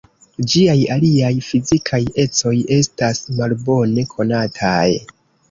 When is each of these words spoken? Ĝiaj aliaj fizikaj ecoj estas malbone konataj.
Ĝiaj 0.51 0.77
aliaj 0.95 1.29
fizikaj 1.47 1.99
ecoj 2.23 2.55
estas 2.79 3.21
malbone 3.41 4.09
konataj. 4.17 4.89